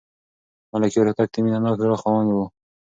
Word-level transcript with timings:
ملکیار 0.71 1.07
هوتک 1.09 1.27
د 1.31 1.35
مینه 1.43 1.59
ناک 1.63 1.75
زړه 1.83 1.95
خاوند 2.01 2.29
و. 2.31 2.37